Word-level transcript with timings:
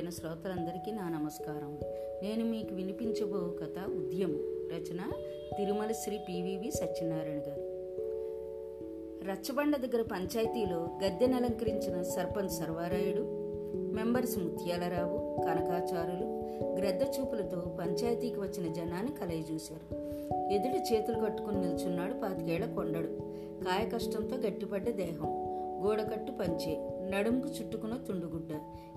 ప్రియమైన 0.00 0.18
శ్రోతలందరికీ 0.18 0.90
నా 0.90 1.08
నమస్కారం. 1.08 1.78
నేను 2.22 2.44
మీకు 2.44 2.74
వినిపించబో 2.74 3.38
కథ 3.38 3.90
ఉద్యమం. 3.90 4.38
రచన 4.72 5.12
తిరుమల 5.56 5.92
శ్రీ 5.92 6.18
పివివి 6.28 6.70
సత్యనారాయణ 6.70 7.38
గారు. 7.38 7.62
రచ్చబండ 9.30 9.76
దగ్గర 9.76 10.02
పంచాయతీలో 10.02 10.88
గద్దెనలంకరించిన 11.04 12.02
సర్పంచ్ 12.02 12.48
సర్వారాయుడు 12.48 13.22
మెంబర్స్ 13.94 14.38
ముత్యాలరావు 14.38 15.18
కనకాచారులు 15.46 16.26
గ్రద్ద 16.80 17.02
చూపులతో 17.02 17.60
పంచాయతీకి 17.60 18.40
వచ్చిన 18.40 18.72
జనాన్ని 18.72 19.12
కలయజూశారు 19.12 19.96
ఎదుటి 20.52 20.94
చేతులు 20.94 21.16
కట్టుకుని 21.16 21.60
నిల్చున్నాడు 21.60 22.12
పాతికేళ్ళ 22.12 22.74
కొండడు. 22.74 23.08
కాయ 23.64 23.88
కష్టంతో 23.88 24.36
గట్టిపడ్డ 24.36 24.90
దేహం. 24.90 25.28
గోడకట్టు 25.84 26.32
పంచే. 26.32 26.99
నడుముకు 27.10 27.48
చుట్టుకున్న 27.48 27.94
తుండుగుడ్డ 28.08 28.52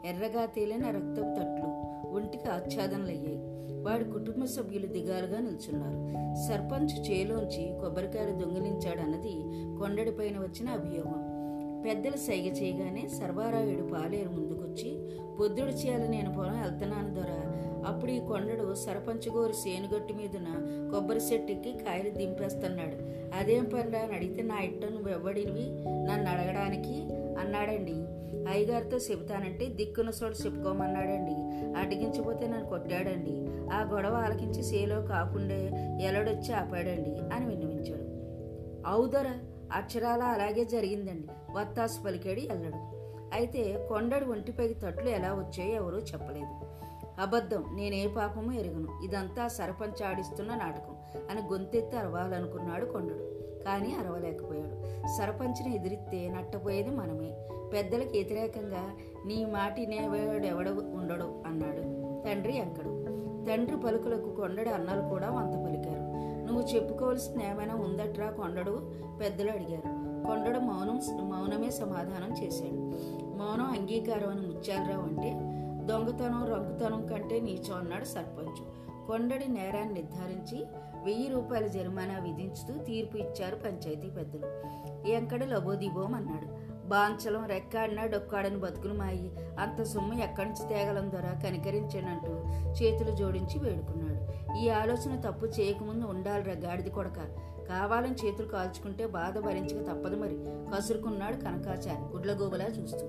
ఎర్రగా 0.07 0.45
తేలిన 0.45 0.85
రక్తపు 0.85 1.35
తట్లు 1.35 1.93
ఒంటికి 2.15 2.47
ఆచ్ఛాదనలయ్యాయి. 2.47 3.39
వాడి 3.83 4.03
కుటుంబ 4.03 4.45
సభ్యులు 4.45 4.87
దిగాలుగా 4.87 5.39
నిల్చున్నారు. 5.39 6.13
సర్పంచ్ 6.47 7.11
చేలోంచి 7.11 7.77
కొబ్బరికాయలు 7.81 8.31
దొంగిలించాడన్నది 8.31 9.33
కొండడిపైన 9.79 10.37
వచ్చిన 10.37 10.69
అభియోగం. 10.69 11.33
పెద్దలు 11.85 12.17
సైగ 12.17 12.45
చేయగానే 12.45 13.07
సర్వారాయుడు 13.07 13.93
పాలేరు 13.93 14.29
ముందుకొచ్చి 14.29 15.09
పొద్దుడు 15.39 15.69
చేయాలి 15.69 16.07
నేను 16.09 16.33
పొలం 16.33 16.61
వెళ్తున్నాను 16.61 17.13
దొర. 17.13 17.49
అప్పుడు 17.87 18.11
ఈ 18.11 18.19
కొండడు 18.19 18.75
సర్పంచ్ 18.75 19.35
గోరు 19.35 19.51
సేనుగట్టు 19.51 20.13
మీదున 20.13 20.45
కొబ్బరి 20.91 21.19
చెట్టుకి 21.19 21.71
కాయలు 21.71 22.09
దింపేస్తున్నాడు. 22.09 22.95
అదేం 23.39 23.63
పనిరా? 23.63 23.99
అని 23.99 24.13
అడిగితే 24.13 24.41
నా 24.41 24.59
ఇట్ట 24.59 24.85
నువ్వు 24.85 25.09
ఎవ్వడివి 25.09 25.69
నన్ను 26.05 26.31
అడగడానికి 26.31 27.12
అన్నాడండి. 27.43 27.95
అయ్యగారితో 28.49 28.97
చెబుతానంటే 28.97 29.65
దిక్కున 29.65 30.11
చోటు 30.23 30.45
చెప్పుకోమన్నాడండి. 30.45 31.31
అడిగించిపోతే 31.79 32.47
నన్ను 32.47 32.67
కొట్టాడండి. 32.67 33.47
ఆ 33.75 33.89
గొడవ 33.93 34.13
ఆలకించి 34.13 34.63
సేలో 34.63 35.01
కాకుండే 35.01 35.71
ఎలడొచ్చి 36.01 36.53
ఆపాడండి 36.53 37.35
అని 37.35 37.45
విన్నవించాడు. 37.45 38.03
అవుదర 38.87 39.39
అక్షరాల 39.73 40.21
అలాగే 40.21 40.65
జరిగిందండి. 40.65 41.27
వత్తాసు 41.51 42.01
పలికాడు 42.01 42.39
ఎల్లడు. 42.39 42.77
అయితే 43.33 43.85
కొండడు 43.89 44.25
ఒంటిపైకి 44.25 44.73
తట్లు 44.73 45.09
ఎలా 45.09 45.33
వచ్చాయో 45.33 45.71
ఎవరూ 45.71 45.97
చెప్పలేదు. 45.99 46.65
అబద్ధం 47.21 47.63
నేనే 47.75 48.07
పాపము 48.07 48.53
ఎరుగను. 48.53 49.01
ఇదంతా 49.03 49.47
సర్పంచ్ 49.47 50.03
ఆడిస్తున్న 50.03 50.55
నాటకం 50.55 50.95
అని 51.31 51.41
గొంతెత్తి 51.41 51.97
అరవాలనుకున్నాడు 51.97 52.85
కొండడు. 52.85 53.42
కానీ 53.65 53.95
అరవలేకపోయాడు. 53.99 54.75
సర్పంచ్ని 55.17 55.75
ఎదిరిస్తే 55.75 56.29
నట్టపోయేది 56.29 56.89
మనమే. 56.89 57.37
పెద్దలకు 57.73 58.09
వ్యతిరేకంగా 58.09 58.91
నీ 59.25 59.45
మాటి 59.45 59.85
నేవాడెవడ 59.85 60.69
ఉండడు 60.69 61.43
అన్నాడు 61.47 61.81
తండ్రి 62.27 62.59
అంకడు. 62.59 63.03
తండ్రి 63.45 63.77
పలుకులకు 63.77 64.35
కొండడు 64.35 64.69
అన్నలు 64.69 65.09
కూడా 65.09 65.29
వంత 65.29 65.65
పలికారు. 65.65 66.13
నువ్వు 66.45 66.75
చెప్పుకోవాల్సిన 66.75 67.41
ఏమైనా 67.41 67.75
ఉందట్రా 67.75 68.29
కొండడు? 68.29 68.91
పెద్దలు 69.21 69.51
అడిగారు. 69.51 70.03
కొండడు 70.27 70.59
మౌనం 70.59 71.29
మౌనమే 71.29 71.71
సమాధానం 71.71 72.43
చేశాడు. 72.43 72.77
మౌనం 73.25 73.65
అంగీకారం 73.65 74.29
అని 74.29 74.47
ముత్యాలరావు 74.47 75.03
అంటే 75.03 75.33
దొంగతనం 75.85 76.45
రంగుతనం 76.45 77.07
కంటే 77.07 77.39
నీచం 77.39 77.75
అన్నాడు 77.77 78.05
సర్పంచ్. 78.05 78.65
కొండడి 79.07 79.51
నేరాన్ని 79.51 79.93
నిర్ధారించి 79.93 80.65
వెయ్యి 81.03 81.27
రూపాయల 81.27 81.67
జరిమానా 81.67 82.19
విధించుతూ 82.19 82.83
తీర్పు 82.83 83.17
ఇచ్చారు 83.17 83.55
పంచాయతీ 83.55 84.09
పెద్దలు. 84.09 84.47
ఎంకడ 85.07 85.43
లబోదిబోం 85.43 86.15
అన్నాడు. 86.15 86.73
బాంచలం 86.87 87.45
రెక్కాడినా 87.45 88.05
డొక్కాడని 88.05 88.57
బతుకులు 88.57 88.93
మాయి. 88.93 89.31
అంత 89.59 89.83
సొమ్ము 89.83 90.23
ఎక్కడి 90.23 90.49
నుంచి 90.49 90.69
తేగలం 90.69 91.11
ద్వారా 91.11 91.29
కనికరించానంటూ 91.29 92.29
చేతులు 92.83 93.15
జోడించి 93.15 93.59
వేడుకున్నాడు. 93.59 94.13
ఈ 94.59 94.69
ఆలోచన 94.69 95.21
తప్పు 95.21 95.45
చేయకముందు 95.45 96.05
ఉండాలిరా 96.05 96.69
గాడిది 96.69 96.89
కొడక. 96.89 97.17
కావాలని 97.69 98.27
చేతులు 98.27 98.47
కాల్చుకుంటే 98.47 99.07
బాధ 99.07 99.39
భరించక 99.39 99.91
తప్పదు 99.91 100.15
మరి. 100.15 100.37
కసురుకున్నాడు 100.75 101.35
కనకాచారి 101.35 102.13
గుడ్లగోబలా 102.13 102.65
చూస్తూ. 102.65 103.07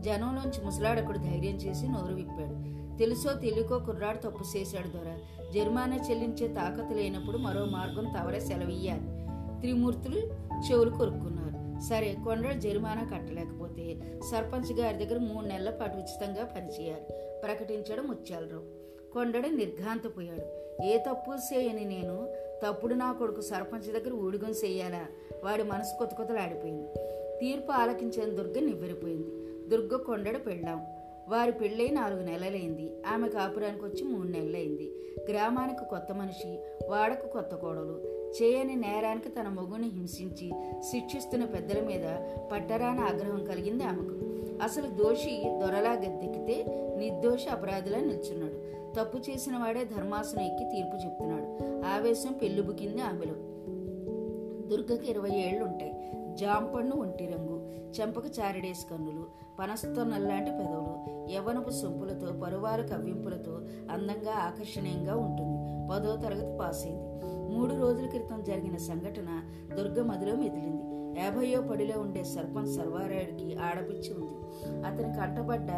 జనంలోంచి 0.00 0.64
ముసలాడకుడు 0.64 1.18
ధైర్యం 1.18 1.56
చేసి 1.56 1.88
నోరు 1.88 2.14
విప్పాడు. 2.14 2.81
తెలుసో 2.98 3.32
తెలియకో 3.32 3.78
కుర్రాడు 3.78 4.16
తప్పు 4.16 4.58
చేశాడు 4.58 4.88
దొర. 4.88 5.18
జరిమానా 5.52 5.96
చెల్లించే 5.96 6.48
తాకతు 6.48 6.94
లేనప్పుడు 6.94 7.36
మరో 7.36 7.64
మార్గం 7.64 8.04
తవరే 8.04 8.40
సెలవియ్యాలి. 8.40 9.22
త్రిమూర్తులు 9.60 10.18
చెవులు 10.70 10.90
కొరుక్కున్నారు. 10.90 11.42
సరే 11.88 12.16
కొండలు 12.24 12.60
జరిమానా 12.60 13.18
కట్టలేకపోతే 13.18 14.00
సర్పంచ్ 14.30 14.72
గారి 14.72 15.04
దగ్గర 15.04 15.18
మూడు 15.18 15.46
నెలల 15.46 15.70
పాటు 15.70 15.96
ఉచితంగా 15.96 16.44
పనిచేయాలి. 16.44 17.04
ప్రకటించడం 17.44 18.04
ముత్యాలరావు. 18.04 18.82
కొండడు 19.12 19.48
నిర్ఘాంతపోయాడు. 19.48 20.62
ఏ 20.82 20.98
తప్పు 20.98 21.32
చేయని 21.32 21.84
నేను 21.84 22.34
తప్పుడు 22.66 22.94
నా 22.94 23.12
కొడుకు 23.12 23.40
సర్పంచ్ 23.40 23.92
దగ్గర 23.92 24.12
ఊడిగం 24.14 24.50
చెయ్యాలా 24.50 25.06
వాడి 25.44 25.62
మనసు 25.62 25.98
కొత్త 25.98 26.14
కొత్తలాడిపోయింది. 26.14 26.88
తీర్పు 27.40 27.72
ఆలకించిన 27.72 28.34
దుర్గ 28.34 28.60
నివ్వెరిపోయింది. 28.60 29.30
దుర్గ 29.68 29.96
కొండడు 29.96 30.38
పెళ్ళాం. 30.38 30.86
వారి 31.28 31.52
పెళ్ళై 31.52 31.88
నాలుగు 31.88 32.24
నెలలైంది. 32.24 33.02
ఆమె 33.02 33.28
కాపురానికి 33.28 33.84
వచ్చి 33.84 34.04
మూడు 34.04 34.28
నెలలైంది. 34.28 34.94
గ్రామానికి 35.30 35.84
కొత్త 35.90 36.12
మనిషి 36.12 36.58
వాడకు 36.88 37.26
కొత్త 37.26 37.54
కోడలు. 37.54 38.02
చేయని 38.42 38.76
నేరానికి 38.76 39.28
తన 39.28 39.48
మొగుని 39.48 39.88
హింసించి 39.88 40.52
శిక్షిస్తున్న 40.82 41.44
పెద్దల 41.44 41.80
మీద 41.80 42.04
పట్టరాని 42.52 43.00
ఆగ్రహం 43.00 43.44
కలిగింది 43.44 43.84
ఆమెకు. 43.84 44.32
అసలు 44.62 44.86
దోషి 44.86 45.42
దొరలా 45.60 45.92
గద్దెక్కితే 45.92 46.64
నిర్దోషి 46.96 47.48
అపరాధిలా 47.48 48.00
నిల్చున్నాడు. 48.00 48.72
తప్పు 48.94 49.30
చేసిన 49.30 49.56
వాడే 49.56 49.84
ధర్మాసనం 49.84 50.42
ఎక్కి 50.42 50.64
తీర్పు 50.64 50.96
చెప్తున్నాడు. 50.96 51.72
ఆవేశం 51.86 52.32
పెళ్ళుబుకింది 52.32 53.02
ఆమెలో. 53.02 53.34
దుర్గకి 54.68 55.10
ఇరవై 55.10 55.30
ఏళ్ళు 55.30 55.64
ఉంటాయి 55.64 55.92
జాంపండు 56.34 56.96
ఒంటి 56.96 57.26
రంగు. 57.26 57.72
చెంపక 58.00 58.24
చారిడేసి 58.40 58.86
కన్నులు. 58.90 59.41
పనస్తో 59.62 60.04
నల్లాంటి 60.04 60.50
పెదవులు 60.50 61.30
యవనపు 61.32 61.70
సొంపులతో 61.70 62.32
పరువారు 62.32 62.82
కవ్వింపులతో 62.82 63.52
అందంగా 63.90 64.32
ఆకర్షణీయంగా 64.32 65.16
ఉంటుంది. 65.16 65.58
పదో 65.92 66.16
తరగతి 66.16 66.58
పాస్ 66.58 66.86
అయింది 66.86 67.12
మూడు 67.54 67.74
రోజుల 67.74 68.06
క్రితం 68.06 68.42
జరిగిన 68.42 68.76
సంఘటన 68.76 69.42
దుర్గ 69.74 70.02
మదిలో 70.02 70.36
మెదిలింది. 70.36 70.82
యాభయో 71.20 71.62
పడిలో 71.62 72.00
ఉండే 72.00 72.24
సర్పంచ్ 72.24 72.74
సర్వారాయుడికి 72.74 73.56
ఆడపిచ్చి 73.56 74.14
ఉంది. 74.14 74.34
అతని 74.86 75.14
కంటబడ్డ 75.14 75.70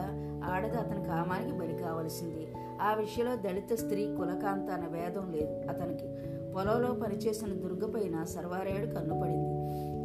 ఆడది 0.45 0.77
అతని 0.77 1.05
కామానికి 1.05 1.59
బలి 1.59 1.75
కావలసింది. 1.75 2.49
ఆ 2.83 2.95
విషయంలో 2.95 3.37
దళిత 3.37 3.75
స్త్రీ 3.75 4.17
కులకాంత 4.17 4.71
అన్న 4.71 4.87
వేదం 4.87 5.33
లేదు 5.33 5.69
అతనికి. 5.69 6.09
పొలంలో 6.53 6.95
పనిచేసిన 6.95 7.49
దుర్గపైన 7.49 8.25
సర్వారాయుడు 8.25 8.95
కన్నుపడింది 8.95 9.54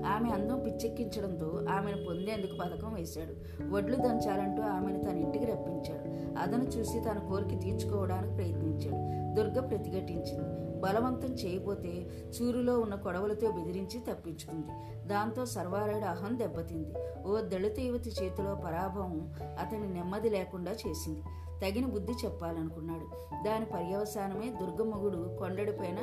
ఆమె 0.06 0.30
అందం 0.30 0.60
పిచ్చెక్కించడంతో 0.60 1.66
ఆమెను 1.70 2.06
పొందేందుకు 2.06 2.58
పథకం 2.58 2.94
వేశాడు. 2.94 3.64
వడ్లు 3.70 3.96
దంచాలంటూ 3.96 4.64
ఆమెను 4.64 5.04
తన 5.04 5.18
ఇంటికి 5.18 5.46
రప్పించాడు. 5.46 6.40
అదను 6.40 6.64
చూసి 6.64 7.00
తన 7.00 7.18
కోరిక 7.20 7.60
తీర్చుకోవడానికి 7.60 8.36
ప్రయత్నించాడు. 8.36 9.20
దుర్గ 9.36 9.68
ప్రతిఘటించింది. 9.68 10.70
బలవంతం 10.80 11.34
చేయబోతే 11.34 12.10
చూరులో 12.42 12.80
ఉన్న 12.80 12.96
కొడవలతో 12.96 13.52
బెదిరించి 13.52 14.00
తప్పించుకుంది. 14.00 14.68
దాంతో 15.08 15.46
సర్వారాయుడు 15.46 16.06
అహం 16.06 16.40
దెబ్బతింది. 16.40 16.94
ఓ 17.28 17.42
దళిత 17.42 17.80
యువతి 17.80 18.10
చేతిలో 18.10 18.56
పరాభవం 18.56 19.34
అతని 19.60 19.94
నెమ్మది 19.94 20.30
లేకుండా 20.30 20.72
చేసింది. 20.72 21.22
తగిన 21.62 21.86
బుద్ధి 21.86 22.14
చెప్పాలనుకున్నాడు. 22.26 23.36
దాని 23.44 23.66
పర్యవసానమే 23.66 24.50
దుర్గమ్మగుడు 24.50 25.36
కొండడిపైన 25.40 25.98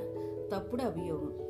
తప్పుడు 0.54 0.82
అభియోగం. 0.82 1.45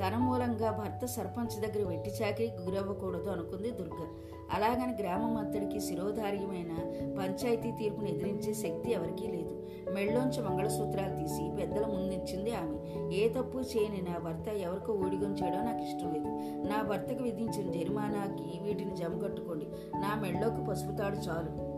తన 0.00 0.16
మూలంగా 0.16 0.70
భర్త 0.70 1.06
సర్పంచ్ 1.06 1.60
దగ్గర 1.60 1.88
వెట్టి 1.88 2.10
చాకిరి 2.10 2.62
గురవ్వకూడదు 2.62 3.30
అనుకుంది 3.30 3.70
దుర్గ. 3.70 4.06
అలాగని 4.52 5.02
గ్రామం 5.02 5.36
అంతటికి 5.36 5.80
శిరోధార్యమైన 5.80 6.72
పంచాయతీ 7.18 7.70
తీర్పును 7.70 8.08
ఎదిరించే 8.08 8.54
శక్తి 8.54 8.92
ఎవరికీ 8.92 9.26
లేదు. 9.26 9.66
మెళ్ళోంచి 9.92 10.42
మంగళసూత్రాలు 10.42 11.16
తీసి 11.16 11.50
పెద్దల 11.56 11.86
ముందించింది 11.86 12.54
ఆమె. 12.54 13.08
ఏ 13.14 13.28
తప్పు 13.28 13.58
చేయని 13.58 14.02
నా 14.02 14.18
భర్త 14.18 14.48
ఎవరికో 14.48 14.92
ఊడిగం 14.92 15.32
చేయడం 15.32 15.64
నాకు 15.64 15.82
ఇష్టం 15.82 16.12
లేదు. 16.12 16.28
నా 16.68 16.82
భర్తకు 16.82 17.22
విధించిన 17.22 17.72
జరిమానాకి 17.72 18.60
వీటిని 18.62 18.96
జమ 18.96 19.20
కట్టుకోండి 19.24 19.66
నా 19.98 20.20
మెళ్ళోకి 20.20 20.64
పసుపుతాడు 20.64 21.16
చాలు 21.16 21.76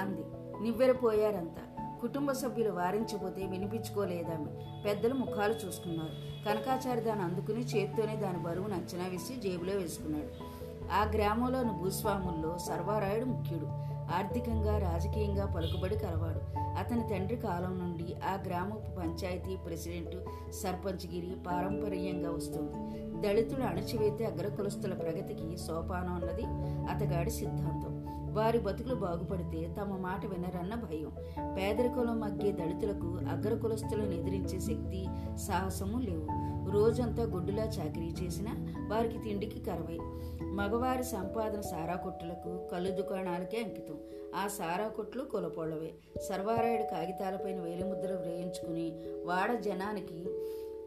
అంది. 0.00 0.24
నివ్వెరపోయారంతా. 0.62 1.85
కుటుంబ 2.00 2.32
సభ్యులు 2.32 2.70
వారించబోతే 2.70 3.46
వినిపించుకోలేదామె. 3.46 4.82
పెద్దలు 4.84 5.14
ముఖాలు 5.14 5.54
చూసుకున్నారు. 5.66 6.46
కనకాచారి 6.48 7.00
దాన్ని 7.00 7.24
అందుకుని 7.24 7.60
చేత్తోనే 7.60 8.16
దాని 8.16 8.38
బరువును 8.38 8.74
అంచనా 8.74 9.06
వేసి 9.08 9.40
జేబులో 9.40 9.72
వేసుకున్నాడు. 9.72 10.56
ఆ 10.92 11.04
గ్రామంలోని 11.04 11.72
భూస్వాముల్లో 11.72 12.58
సర్వారాయుడు 12.58 13.24
ముఖ్యుడు. 13.24 13.66
ఆర్థికంగా 14.06 14.78
రాజకీయంగా 14.78 15.46
పలుకుబడి 15.46 15.96
కలవాడు. 15.98 16.58
అతని 16.58 17.08
తండ్రి 17.08 17.36
కాలం 17.36 17.78
నుండి 17.78 18.14
ఆ 18.28 18.42
గ్రామపు 18.46 19.00
పంచాయతీ 19.00 19.56
ప్రెసిడెంట్ 19.56 20.16
సర్పంచ్గిరి 20.52 21.36
పారంపర్యంగా 21.46 22.30
వస్తుంది. 22.30 23.00
దళితుడు 23.26 23.62
అణచివేతే 23.62 24.24
అగ్రకులస్తుల 24.24 24.94
ప్రగతికి 24.94 25.56
సోపానం 25.56 26.14
అన్నది 26.14 26.44
అతగాడి 26.92 27.30
సిద్ధాంతం. 27.30 27.95
వారి 28.36 28.58
బతుకులు 28.58 28.94
బాగుపడితే 28.94 29.74
తమ 29.80 29.96
మాట 29.96 30.26
వినరన్న 30.26 30.74
భయం. 30.74 31.12
పేదరికంలో 31.56 32.14
మగ్గే 32.14 32.52
దళితులకు 32.52 33.06
అగ్ర 33.06 33.54
కులస్తులను 33.54 34.12
ఎదిరించే 34.12 34.60
శక్తి 34.60 35.06
సాహసము 35.36 35.98
లేవు. 35.98 36.26
రోజంతా 36.70 37.22
గుడ్డులా 37.22 37.62
చాకరీ 37.62 38.14
చేసినా 38.24 38.52
వారికి 38.90 39.18
తిండికి 39.18 39.60
కరవై. 39.60 39.98
మగవారి 40.46 41.04
సంపాదన 41.04 41.60
సారా 41.60 41.94
కొట్టులకు 41.94 42.68
కళ్ళు 42.72 42.90
దుకాణాలకే 42.90 43.62
అంకితం. 43.62 43.98
ఆ 44.36 44.46
సారా 44.46 44.88
కొట్లు 44.88 45.24
కొలపోళ్ళవే. 45.24 45.94
సర్వారాయుడు 46.28 46.82
కాగితాలపైన 46.82 47.60
వేలిముద్ర 47.60 48.12
వేయించుకుని 48.12 48.92
వాడ 49.24 49.60
జనానికి 49.60 50.24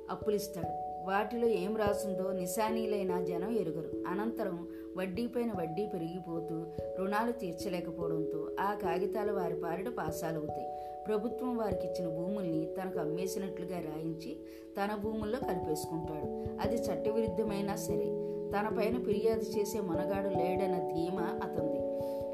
అప్పులిస్తాడు. 0.10 0.90
వాటిలో 1.10 1.48
ఏం 1.48 1.78
రాసుందో 1.78 2.31
నిశానీలైన 2.31 3.24
జనం 3.24 3.52
ఎరుగరు. 3.52 4.07
అనంతరం 4.07 4.68
వడ్డీపైన 5.00 5.51
వడ్డీ 5.60 5.86
పెరిగిపోతూ 5.86 6.66
రుణాలు 7.00 7.31
తీర్చలేకపోవడంతో 7.31 8.56
ఆ 8.60 8.74
కాగితాలు 8.74 9.31
వారి 9.34 9.56
పారిట 9.56 9.88
పాసాలవుతాయి. 9.88 10.68
ప్రభుత్వం 11.07 11.57
వారికి 11.57 11.88
ఇచ్చిన 11.88 12.07
భూముల్ని 12.07 12.66
తనకు 12.66 13.00
అమ్మేసినట్లుగా 13.00 13.80
రాయించి 13.80 14.38
తన 14.78 14.96
భూముల్లో 14.96 15.40
కలిపేసుకుంటాడు. 15.40 16.28
అది 16.62 16.75
చట్టవిరుద్ధమైనా 16.75 17.75
సరే 17.75 18.07
తన 18.50 18.75
పైన 18.78 19.04
ఫిర్యాదు 19.04 19.60
చేసే 19.60 19.80
మనగాడు 19.80 20.30
లేడన్న 20.30 20.78
ధీమా 20.78 21.40
అతంది 21.44 21.79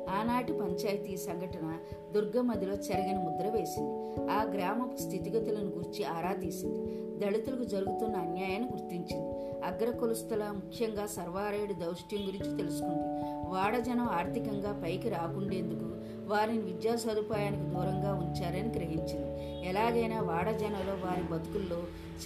ఆనాటి 0.09 0.53
పంచాయతీ 0.53 1.17
సంఘటన 1.17 1.77
దుర్గమదిలో 2.13 2.73
చెరగని 2.73 3.17
ముద్ర 3.17 3.49
వేసింది. 3.49 4.21
ఆ 4.31 4.43
గ్రామపు 4.43 4.95
స్థితిగతులను 4.95 5.69
గురించి 5.69 6.05
ఆరా 6.05 6.33
తీసింది. 6.33 7.01
దళితులకు 7.19 7.63
జరుగుతున్న 7.63 8.15
అన్యాయాన్ని 8.15 8.69
గుర్తించింది. 8.71 9.35
అగ్ర 9.65 9.97
కులస్తుల 9.97 10.43
ముఖ్యంగా 10.43 11.05
సర్వారాయుడి 11.05 11.73
దౌష్ట్యం 11.73 12.27
గురించి 12.27 12.57
తెలుసుకుంది. 12.57 13.03
వాడజనం 13.49 14.07
ఆర్థికంగా 14.07 14.81
పైకి 14.83 15.09
రాకుండేందుకు 15.09 15.95
వారిని 16.33 16.57
విద్యా 16.57 16.95
సదుపాయానికి 16.95 17.63
దూరంగా 17.63 18.13
ఉంచారని 18.13 18.69
గ్రహించింది. 18.69 19.55
ఎలాగైనా 19.69 20.21
వాడజనంలో 20.21 20.93
వారి 20.93 21.23
బతుకుల్లో 21.23 21.77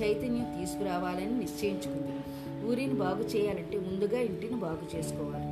చైతన్యం 0.02 0.56
తీసుకురావాలని 0.60 1.40
నిశ్చయించుకుంది. 1.40 2.20
ఊరిని 2.66 2.94
బాగు 2.94 3.24
చేయాలంటే 3.24 3.78
ముందుగా 3.78 4.20
ఇంటిని 4.20 4.56
బాగు 4.56 4.98
చేసుకోవాలి. 4.98 5.49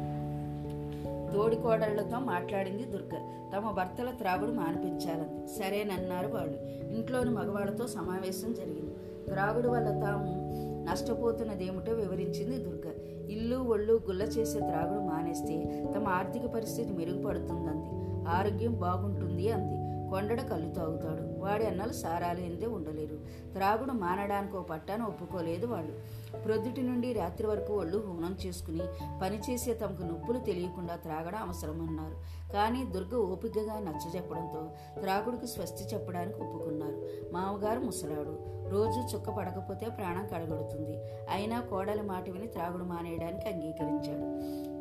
తోడికోడళ్ళతో 1.37 2.19
మాట్లాడింది 2.19 2.83
దుర్గ. 2.83 3.15
తమ 3.55 3.71
భర్తల 3.71 4.11
త్రాగుడు 4.11 4.51
మానిపించాలంది. 4.51 5.47
సరేనన్నారు 5.47 6.27
వాళ్ళు. 6.27 6.59
ఇంట్లోని 6.93 7.29
మగవాళ్ళతో 7.29 7.87
సమావేశం 7.87 8.53
జరిగింది. 8.53 8.95
త్రాగుడు 9.29 9.69
వల్ల 9.69 9.87
తాము 9.89 10.53
నష్టపోతున్నదేమిటో 10.91 11.93
వివరించింది 11.93 12.57
దుర్గ. 12.57 12.89
ఇల్లు 13.29 13.57
ఒళ్ళు 13.57 13.93
గుల్ల 13.93 14.21
చేసే 14.21 14.59
త్రాగుడు 14.59 14.99
మానేస్తే 14.99 15.85
తమ 15.95 16.07
ఆర్థిక 16.07 16.45
పరిస్థితి 16.45 16.93
మెరుగుపడుతుందంది. 16.93 17.89
ఆరోగ్యం 18.29 18.73
బాగుంటుంది 18.73 19.51
అంది. 19.51 20.09
కొండడ 20.09 20.41
కళ్ళు 20.41 20.69
తాగుతాడు. 20.69 21.26
వాడి 21.47 21.67
అన్నలు 21.67 21.93
సారాలు 21.93 22.39
ఎందే 22.39 22.65
ఉండలేరు. 22.65 23.17
త్రాగుడు 23.53 23.91
మానడానికో 23.91 24.61
పట్టాను 24.61 25.07
ఒప్పుకోలేదు 25.07 25.65
వాళ్ళు 25.67 25.93
ప్రొద్దుటి 26.37 26.81
నుండి 26.81 27.13
రాత్రి 27.13 27.47
వరకు 27.47 27.73
ఒళ్ళు 27.73 27.97
హోనం 27.97 28.37
చేసుకుని 28.45 28.83
పనిచేసే 29.21 29.73
తమకు 29.73 30.03
నొప్పులు 30.03 30.39
తెలియకుండా 30.39 30.95
త్రాగడం 30.95 31.37
అవసరమన్నారు. 31.37 32.17
కానీ 32.53 32.83
దుర్గ 32.83 33.15
ఓపికగా 33.15 33.79
నచ్చజెప్పడంతో 33.79 34.61
త్రాగుడికి 35.01 35.47
స్వస్తి 35.47 35.95
చెప్పడానికి 35.95 36.39
ఒప్పుకున్నారు. 36.41 36.97
మామగారు 37.33 37.79
ముసలాడు. 37.79 38.57
రోజు 38.69 39.15
చుక్క 39.15 39.29
పడకపోతే 39.29 39.85
ప్రాణం 39.89 40.27
కడగొడుతుంది. 40.27 40.97
అయినా 41.29 41.59
కోడలి 41.59 42.01
మాట 42.01 42.29
విని 42.29 42.47
త్రాగుడు 42.47 42.83
మానేయడానికి 42.83 43.49
అంగీకరించాడు. 43.49 44.23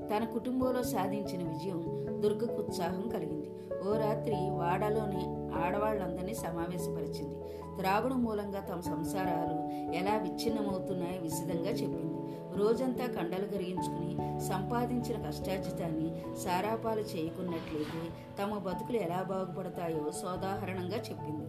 తన 0.08 0.24
కుటుంబంలో 0.24 0.82
సాధించిన 0.82 1.48
విజయం 1.48 1.80
దుర్గకు 2.20 2.62
ఉత్సాహం 2.62 3.08
కలిగింది. 3.08 3.50
ఓ 3.88 3.96
రాత్రి 3.98 4.34
వాడలోని 4.34 5.45
ఆడవాళ్ళందరినీ 5.64 6.34
సమావేశపరిచింది. 6.34 7.36
త్రాగుడు 7.78 8.14
మూలంగా 8.14 8.60
తమ 8.60 8.80
సంసారాలు 8.80 9.56
ఎలా 9.92 10.16
విచ్ఛిన్నమవుతున్నాయో 10.16 11.22
విశదంగా 11.22 11.70
చెప్పింది. 11.70 12.16
రోజంతా 12.58 13.06
కండలు 13.06 13.44
కరిగించుకుని 13.44 14.16
సంపాదించిన 14.48 15.26
కష్టార్జితాన్ని 15.26 16.22
సారాపాలు 16.44 17.00
చేయకున్నట్లయితే 17.00 18.02
తమ 18.42 18.58
బతుకులు 18.58 18.96
ఎలా 18.96 19.22
బాగుపడతాయో 19.22 20.10
సోదాహరణంగా 20.10 20.96
చెప్పింది. 20.96 21.46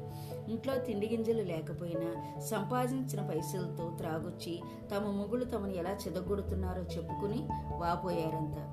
ఇంట్లో 0.51 0.75
తిండి 0.77 1.07
గింజలు 1.07 1.42
లేకపోయినా 1.42 2.39
సంపాదించిన 2.39 3.21
పైసలతో 3.30 3.92
త్రాగొచ్చి 3.98 4.62
తమ 4.95 5.03
మొగుళ్ళు 5.12 5.45
తమను 5.45 5.71
ఎలా 5.71 5.89
చెదగొడుతున్నారో 5.89 6.81
చెప్పుకుని 6.81 7.48
వాపోయారంతా. 7.77 8.63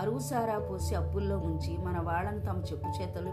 అరువు 0.00 0.18
సారా 0.18 0.58
పోసి 0.58 0.94
అప్పుల్లో 0.94 1.36
ఉంచి 1.38 1.78
మన 1.78 2.00
వాళ్ళని 2.00 2.40
తమ 2.40 2.58
చెప్పు 2.58 3.02
చేతల్లో 3.02 3.32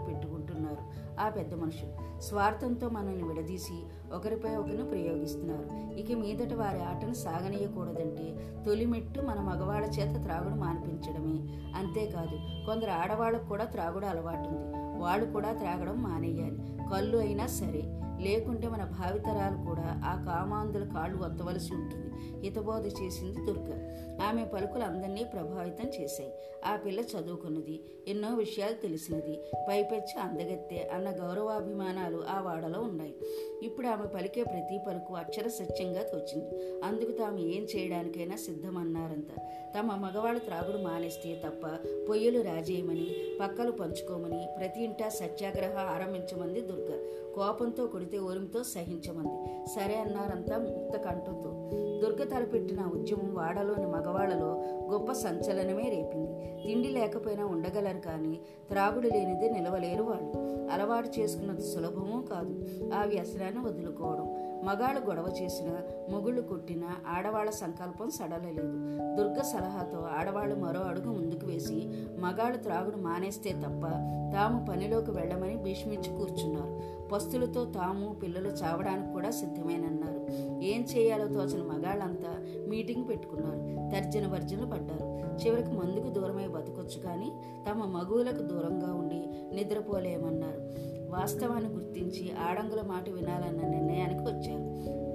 పెట్టుకుంటున్నారు 0.58 1.20
ఆ 1.20 1.28
పెద్ద 1.28 1.54
మనుషులు 1.54 2.20
స్వార్థంతో 2.20 2.88
మనల్ని 2.88 3.28
విడదీసి 3.28 3.82
ఒకరిపై 4.14 4.56
ఒకరిని 4.56 4.84
ప్రయోగిస్తున్నారు. 4.84 5.94
ఇక 5.94 6.18
మీదట 6.18 6.54
వారి 6.54 6.82
ఆటను 6.82 7.14
సాగనీయకూడదంటే 7.14 8.54
తొలిమెట్టు 8.66 9.20
మన 9.20 9.40
మగవాళ్ళ 9.40 9.86
చేత 9.86 10.22
త్రాగుడు 10.22 10.54
మానిపించడమే. 10.54 11.38
అంతేకాదు 11.78 12.66
కొందరు 12.66 12.90
ఆడవాళ్ళకు 12.90 13.48
కూడా 13.48 13.64
త్రాగుడు 13.64 14.06
అలవాటుంది. 14.06 14.58
వాళ్ళు 15.02 15.32
కూడా 15.32 15.52
త్రాగడం 15.52 16.02
మానేయాలి. 16.02 16.58
కళ్ళు 16.90 17.18
అయినా 17.18 17.46
సరే 17.46 17.82
లేకుంటే 18.20 18.68
మన 18.68 18.84
భావితరాలు 18.84 19.68
కూడా 19.68 20.02
ఆ 20.04 20.24
కామాంధుల 20.26 20.84
కాళ్ళు 20.84 21.24
వత్తవలసి 21.24 21.74
ఉంటుంది. 21.74 22.08
హితబోధ 22.48 22.86
చేసింది 22.86 23.46
దుర్గ. 23.46 23.88
ఆమె 24.22 24.44
పలుకులు 24.44 24.82
అందరినీ 24.82 25.24
ప్రభావితం 25.24 25.90
చేశాయి. 26.00 26.32
ఆ 26.66 26.76
పిల్ల 26.76 27.00
చదువుకున్నది 27.00 27.80
ఎన్నో 28.08 28.34
విషయాలు 28.34 28.74
తెలిసినది 28.74 29.40
పైపెచ్చి 29.68 30.20
అందగత్తే 30.20 30.90
అన్న 30.94 31.10
గౌరవాభిమానాలు 31.10 32.22
ఆ 32.28 32.40
వాడలో 32.40 32.80
ఉన్నాయి. 32.80 33.14
ఇప్పుడు 33.62 33.86
ఆమె 33.86 34.06
పలికే 34.06 34.42
ప్రతి 34.42 34.80
పలుకు 34.88 35.14
అక్షర 35.14 35.48
సత్యంగా 35.48 36.02
తోచింది. 36.02 36.80
అందుకు 36.82 37.10
తాము 37.10 37.38
ఏం 37.38 37.66
చేయడానికైనా 37.76 38.36
సిద్ధమన్నారంత 38.36 39.30
తమ 39.78 39.94
మగవాళ్ళు 39.94 40.40
త్రాగుడు 40.40 40.78
మానేస్తే 40.78 41.42
తప్ప 41.46 41.66
పొయ్యిలు 42.08 42.42
రాజేయమని 42.42 43.14
పక్కలు 43.40 43.70
పంచుకోమని 43.70 44.48
ప్రతి 44.58 44.84
ఇంటా 44.84 45.08
సత్యాగ్రహ 45.08 45.78
ఆరంభించమంది 45.78 46.60
దుర్గ. 46.60 47.14
కోపంతో 47.34 47.86
కొడితే 48.08 48.24
ఓరిమితో 48.24 48.62
సహించమంది. 48.62 49.66
సరే 49.68 49.96
అన్నారంతా 49.96 50.58
ముక్త 50.58 50.96
కంఠంతో. 50.96 51.70
దుర్గ 52.02 52.24
తలపెట్టిన 52.24 52.84
ఉద్యమం 52.84 53.34
వాడలోని 53.34 53.86
మగవాళ్ళలో 53.86 54.62
గొప్ప 54.92 55.12
సంచలనమే 55.12 55.82
రేపింది. 55.82 56.62
తిండి 56.66 56.88
లేకపోయినా 56.88 57.46
ఉండగలరు 57.46 57.98
కానీ 57.98 58.40
త్రాగుడు 58.70 59.08
లేనిదే 59.08 59.48
నిలవలేరు 59.48 60.02
వాళ్ళు. 60.02 60.32
అలవాటు 60.72 61.20
చేసుకున్నది 61.20 61.62
సులభమూ 61.62 62.22
కాదు. 62.22 62.66
ఆ 62.94 63.04
వ్యసనాన్ని 63.04 63.64
వదులుకోవడం. 63.64 64.47
మగాళ్ళు 64.64 65.00
గొడవ 65.00 65.34
చేసినా 65.42 65.82
మొగుళ్ళు 66.10 66.42
కొట్టినా 66.42 66.96
ఆడవాళ్ళ 67.08 67.50
సంకల్పం 67.50 68.10
సడలలేదు. 68.10 68.72
దుర్గ 69.16 69.42
సలహాతో 69.42 69.98
ఆడవాళ్ళు 69.98 70.54
మరో 70.54 70.80
అడుగు 70.80 71.12
ముందుకు 71.12 71.46
వేసి 71.46 71.88
మగాళ్ళు 72.18 72.58
త్రాగుడు 72.58 72.96
మానేస్తే 72.96 73.52
తప్ప 73.52 73.86
తాము 74.34 74.66
పనిలోకి 74.66 75.10
వెళ్ళమని 75.10 75.56
భీష్మించి 75.56 76.16
కూర్చున్నారు. 76.16 76.98
పస్తులతో 77.08 77.64
తాము 77.64 78.14
పిల్లలు 78.14 78.48
చావడానికి 78.48 79.12
కూడా 79.12 79.30
సిద్ధమేనన్నారు. 79.30 80.18
ఏం 80.64 80.82
చేయాలో 80.82 81.28
తోచిన 81.28 81.62
మగాళ్ళంతా 81.62 82.62
మీటింగ్ 82.68 83.08
పెట్టుకున్నారు. 83.08 83.90
తర్జన 83.94 84.26
వర్జన 84.26 84.64
పడ్డారు. 84.64 85.18
చివరికి 85.44 85.72
మందుకు 85.72 86.08
దూరమై 86.08 86.46
బతకొచ్చు 86.46 87.00
కానీ 87.00 87.32
తమ 87.70 87.84
మగువులకు 87.84 88.42
దూరంగా 88.42 88.94
ఉండి 88.94 89.20
నిద్రపోలేమన్నారు. 89.56 90.97
వాస్తవాన్ని 91.08 91.70
గుర్తించి 91.70 92.32
ఆడంగుల 92.48 92.82
మాట 92.82 93.08
వినాలన్న 93.08 93.62
నిర్ణయానికి 93.68 94.20
వచ్చారు. 94.20 94.64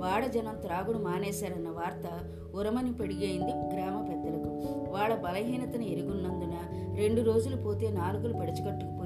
వాడ 0.01 0.25
జనం 0.25 0.55
త్రాగుడు 0.55 0.97
మానేశారన్న 0.97 1.69
వార్త 1.69 2.07
ఉరమని 2.55 2.93
పెడిగైంది 2.93 3.51
గ్రామ 3.75 4.05
పెద్దలకు. 4.09 4.50
వాళ్ళ 4.91 5.15
బలహీనతను 5.15 5.81
ఎరుగున్నందున 5.81 6.55
రెండు 6.95 7.21
రోజులు 7.21 7.55
పోతే 7.55 7.89
నాలుగులు 7.89 8.33
పడిచికట్టుకుపోయి 8.33 9.02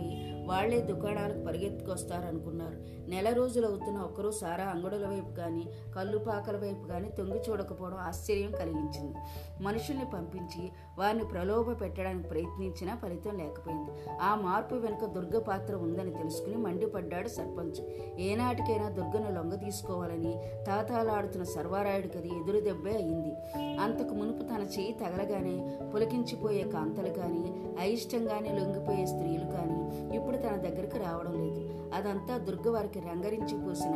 వాళ్ళే 0.47 0.81
దుకాణాలకు 0.81 1.39
పరిగెత్తుకొస్తారనుకున్నారు. 1.39 2.77
నెల 3.09 3.29
రోజులు 3.33 3.67
అవుతున్న 3.67 3.99
ఒక్కరూ 3.99 4.31
సారా 4.31 4.65
అంగడుల 4.65 5.07
వైపు 5.07 5.31
కానీ 5.35 5.63
కళ్ళు 5.95 6.17
పాకల 6.17 6.57
వైపు 6.57 6.87
కానీ 6.87 7.09
తొంగి 7.09 7.39
చూడకపోవడం 7.49 7.97
ఆశ్చర్యం 7.97 8.51
కలిగించింది. 8.51 9.17
మనుషుల్ని 9.63 10.05
పంపించి 10.05 10.71
వారిని 10.97 11.23
ప్రలోభ 11.23 11.81
పెట్టడానికి 11.81 12.29
ప్రయత్నించినా 12.29 12.95
ఫలితం 12.95 13.37
లేకపోయింది. 13.37 13.91
ఆ 14.21 14.35
మార్పు 14.35 14.75
వెనుక 14.75 15.05
దుర్గ 15.05 15.39
పాత్ర 15.39 15.75
ఉందని 15.75 16.11
తెలుసుకుని 16.11 16.57
మండిపడ్డాడు 16.57 17.27
సర్పంచ్. 17.27 17.81
ఏనాటికైనా 18.19 18.89
దుర్గను 18.89 19.35
లొంగ 19.35 19.55
తీసుకోవాలని 19.55 20.33
తాతాలాడుతున్న 20.67 21.43
సర్వారాయుడికి 21.43 22.17
అది 22.17 22.27
ఎదురు 22.27 22.59
దెబ్బే 22.59 22.91
అయింది. 22.91 23.33
అంతకు 23.79 24.13
మునుపు 24.13 24.43
తన 24.43 24.61
చేయి 24.79 24.93
తగలగానే 24.93 25.55
పులకించిపోయే 25.93 26.63
కాంతలు 26.63 27.09
కానీ 27.09 27.43
అయిష్టంగానే 27.79 28.51
లొంగిపోయే 28.59 29.05
స్త్రీలు 29.05 29.45
కానీ 29.45 29.79
ఇప్పుడు 30.15 30.36
తన 30.37 30.55
దగ్గరకు 30.55 30.97
రావడం 30.97 31.33
లేదు. 31.33 31.61
అదంతా 31.93 32.37
దుర్గ 32.37 32.69
వారికి 32.69 32.99
రంగరించి 32.99 33.65
పోసిన 33.65 33.95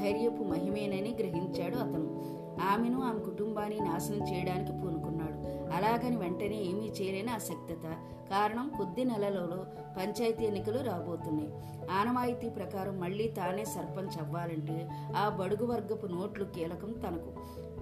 ధైర్యపు 0.00 0.42
మహిమేనని 0.42 1.16
గ్రహించాడు 1.18 1.76
అతను. 1.76 2.34
ఆమెను 2.72 3.02
ఆమె 3.02 3.18
కుటుంబాన్ని 3.18 3.80
నాశనం 3.80 4.22
చేయడానికి 4.32 4.72
పూనుకున్నాడు. 4.72 5.38
అలాగని 5.76 6.16
వెంటనే 6.16 6.56
ఏమీ 6.62 6.92
చేయలేని 7.00 7.30
అసక్తత 7.30 7.86
కారణం 8.30 8.72
కొద్ది 8.78 9.04
నెలలలో 9.04 9.66
పంచాయతీ 9.98 10.44
ఎన్నికలు 10.44 10.78
రాబోతున్నాయి. 10.78 11.52
ఆనవాయితీ 11.90 12.48
ప్రకారం 12.48 13.00
మళ్ళీ 13.00 13.28
తానే 13.28 13.64
సర్పంచ్ 13.64 14.22
అవ్వాలంటే 14.22 14.88
ఆ 15.16 15.28
బడుగు 15.28 15.66
వర్గపు 15.66 16.06
నోట్లు 16.06 16.44
కీలకం 16.44 16.92
తనకు. 16.92 17.30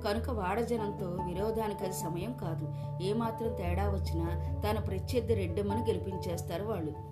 కనుక 0.03 0.31
వాడజనంతో 0.31 1.07
విరోధానికి 1.07 1.85
అది 1.85 1.93
సమయం 1.93 2.33
కాదు. 2.33 2.69
ఏమాత్రం 3.03 3.55
తేడా 3.55 3.85
వచ్చినా 3.89 4.27
తన 4.61 4.79
ప్రత్యర్థి 4.79 5.35
రెడ్డమ్మను 5.35 5.81
గెలిపించేస్తారు 5.81 6.65
వాళ్ళు. 6.65 7.12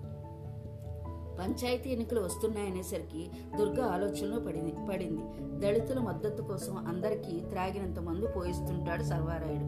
పంచాయతీ 1.41 1.89
ఎన్నికలు 1.89 2.21
వస్తున్నాయనేసరికి 2.21 3.31
దుర్గ 3.57 3.81
ఆలోచనలో 3.81 4.39
పడింది 4.39 4.73
పడింది. 4.91 5.21
దళితుల 5.65 5.99
మద్దతు 5.99 6.41
కోసం 6.41 6.77
అందరికీ 6.77 7.39
త్రాగినంత 7.39 7.99
మందు 7.99 8.27
పోయిస్తుంటాడు 8.27 9.03
సర్వారాయుడు. 9.03 9.67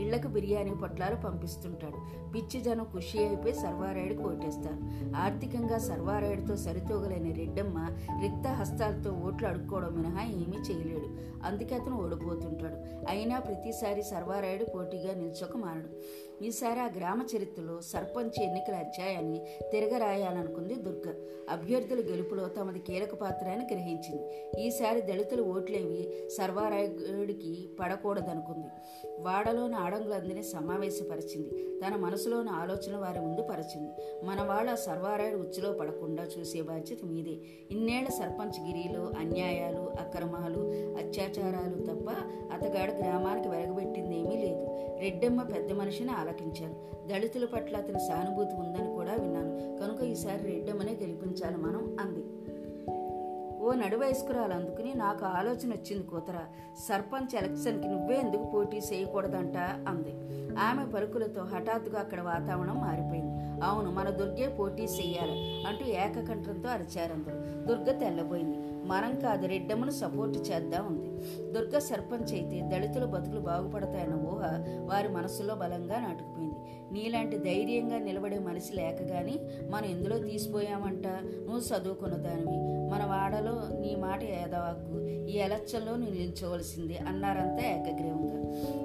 ఇళ్ళకు 0.00 0.28
బిర్యానీ 0.28 0.74
పొట్లాలు 0.82 1.16
పంపిస్తుంటాడు. 1.16 2.28
పిచ్చి 2.32 2.60
జనం 2.60 2.86
ఖుషి 2.94 3.18
అయిపోయి 3.18 3.54
సర్వారాయుడికి 3.54 4.22
ఓటేస్తారు. 4.22 5.16
ఆర్థికంగా 5.16 5.78
సర్వారాయుడితో 5.78 6.56
సరితూగలేని 6.56 7.32
రెడ్డమ్మ 7.32 7.78
రిక్త 8.22 8.48
హస్తాలతో 8.48 9.10
ఓట్లు 9.12 9.48
అడుక్కోవడం 9.48 9.94
మినహా 9.94 10.24
ఏమీ 10.24 10.56
చేయలేడు. 10.70 11.38
అందుకే 11.46 11.74
అతను 11.74 12.04
ఓడిపోతుంటాడు. 12.04 13.06
అయినా 13.08 13.38
ప్రతిసారి 13.38 14.02
సర్వారాయుడు 14.02 14.64
పోటీగా 14.64 15.14
నిల్చొక 15.14 15.56
మారడు 15.56 15.88
ఈసారి 16.44 16.80
ఆ 16.80 16.88
గ్రామ 16.96 17.22
చరిత్రలో 17.36 17.80
సర్పంచ్ 17.80 18.42
ఎన్నికల 18.42 18.74
అధ్యాయాన్ని 18.74 19.40
తిరగరాయాలనుకుంది 19.72 20.74
దుర్గ. 20.74 21.12
అభ్యర్థుల 21.50 21.98
గెలుపులో 21.98 22.48
తమది 22.48 22.78
కీలక 22.78 23.14
పాత్ర 23.14 23.48
అని 23.48 23.64
గ్రహించింది. 23.64 24.52
ఈసారి 24.66 25.00
దళితుల 25.00 25.40
ఓట్లేవి 25.40 26.28
సర్వారాయుడికి 26.28 27.68
పడకూడదనుకుంది. 27.80 28.66
వాడలోని 29.20 29.74
ఆడంగులందరినీ 29.88 30.42
సమావేశపరిచింది. 30.42 31.80
తన 31.80 31.96
మనసులోని 31.96 32.50
ఆలోచన 32.50 32.96
వారి 32.96 33.20
ముందు 33.20 33.42
పరిచింది. 33.42 33.90
మన 34.24 34.42
వాళ్ళ 34.42 34.74
సర్వారాయుడు 34.74 35.36
ఉచ్చులో 35.36 35.72
పడకుండా 35.72 36.22
చూసే 36.22 36.62
బాధ్యత 36.62 36.98
మీదే. 37.04 37.36
ఇన్నేళ్ళ 37.70 38.08
సర్పంచ్ 38.08 38.60
గిరిలో 38.66 39.10
అన్యాయాలు 39.18 39.92
అక్రమాలు 40.00 40.60
అత్యాచారాలు 40.98 41.82
తప్ప 41.86 42.10
అతగాడు 42.52 42.92
గ్రామానికి 42.92 43.48
వెలగబెట్టిందేమీ 43.48 44.36
లేదు. 44.36 44.66
రెడ్డమ్మ 45.00 45.42
పెద్ద 45.42 45.72
మనిషిని 45.72 46.10
ఆలకించారు 46.10 46.74
దళితుల 47.08 47.44
పట్ల 47.44 47.76
అతని 47.76 47.98
సానుభూతి 47.98 48.54
ఉందని 48.54 48.94
కూడా 48.94 49.12
విన్నాను. 49.12 49.78
కనుక 49.82 50.02
ఈసారి 50.02 50.44
రెడ్డమ్మనే 50.44 50.92
గెలిపించాలి 50.92 51.56
మనం 51.56 51.96
అంది. 52.00 52.24
ఓ 53.68 53.72
నడువయస్కురాలు 53.74 54.54
అందుకుని 54.54 54.94
నాకు 54.94 55.24
ఆలోచన 55.38 55.70
వచ్చింది 55.70 56.06
కూతుర. 56.06 56.38
సర్పంచ్ 56.88 57.34
ఎలక్షన్కి 57.36 57.88
నువ్వే 57.88 58.16
ఎందుకు 58.16 58.44
పోటీ 58.44 58.78
చేయకూడదంట 58.78 59.56
అంది. 59.88 60.12
ఆమె 60.58 60.84
పలుకులతో 60.92 61.42
హఠాత్తుగా 61.42 61.98
అక్కడ 61.98 62.20
వాతావరణం 62.20 62.78
మారిపోయింది. 62.80 63.34
అవును 63.64 63.90
మన 63.90 64.10
దుర్గే 64.10 64.48
పోటీ 64.48 64.82
చేయాలి 64.82 65.36
అంటూ 65.68 65.84
ఏకకంఠంతో 65.84 66.68
అరిచారందరూ 66.68 67.38
దుర్గ 67.68 67.98
తెల్లబోయింది. 67.98 68.58
మనం 68.88 69.20
కాదు 69.20 69.46
రెడ్డమ్మను 69.46 69.90
సపోర్ట్ 69.90 70.38
చేద్దాం 70.50 70.86
ఉంది. 70.86 71.07
దుర్గ 71.52 71.78
సర్పంచ్ 71.78 72.34
అయితే 72.34 72.60
దళితుల 72.60 73.04
బతుకులు 73.04 73.40
బాగుపడతాయన్న 73.40 74.14
ఊహ 74.14 74.42
వారి 74.84 75.08
మనసులో 75.08 75.54
బలంగా 75.54 76.00
నాటుకుపోయింది. 76.00 76.56
నీలాంటి 76.92 77.38
ధైర్యంగా 77.38 77.98
నిలబడే 77.98 78.38
మనిషి 78.38 78.76
లేక 78.76 79.02
గాని 79.02 79.40
మనం 79.70 79.84
ఎందులో 79.84 80.18
తీసిపోయామంట? 80.18 81.06
నువ్వు 81.06 81.60
చదువుకున్న 81.60 82.14
దానివి. 82.14 82.90
మన 82.90 83.04
వాడలో 83.04 83.80
నీ 83.80 83.96
మాట 83.96 84.22
ఏదవాకు 84.22 85.08
ఈ 85.28 85.36
ఎలక్షన్లో 85.36 85.96
నువ్వు 85.96 86.14
నిల్చోవలసింది 86.14 86.98
అన్నారంతా 86.98 87.66
ఏకగ్రీవంగా. 87.66 88.36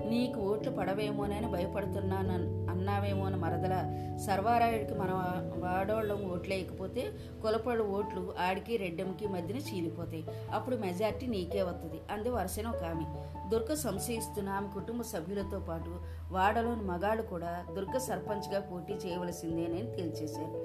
నీకు 0.10 0.42
ఓట్లు 0.42 0.72
పడవేమోనని 0.72 1.52
భయపడుతున్నాను 1.52 2.63
అన్నావేమోని 2.74 3.38
మరదల 3.44 3.76
సర్వారాయుడికి 4.28 4.94
మన 4.94 5.12
వాడోళ్ళం 5.64 6.22
ఓట్లేయకపోతే 6.34 7.04
కులపడు 7.42 7.84
ఓట్లు 7.98 8.24
ఆడికి 8.48 8.74
రెడ్డంకి 8.78 9.28
మధ్యన 9.28 9.60
చీలిపోతాయి. 9.70 10.24
అప్పుడు 10.54 10.76
మెజార్టీ 10.76 11.28
నీకే 11.28 11.62
వస్తుంది 11.70 12.00
అంది 12.12 12.30
వరుసన 12.30 12.68
ఒక 12.76 12.84
ఆమె. 12.92 13.08
దుర్గ 13.54 13.74
సంశయిస్తున్న 13.74 14.50
ఆమె 14.50 14.68
కుటుంబ 14.68 15.02
సభ్యులతో 15.02 15.60
పాటు 15.60 15.92
వాడలోని 16.34 16.82
మగాళ్ళు 16.82 17.24
కూడా 17.24 17.66
దుర్గ 17.76 17.98
సర్పంచ్గా 17.98 18.60
పోటీ 18.60 18.94
చేయవలసిందేనని 18.94 19.92
తేల్చేశారు. 19.92 20.58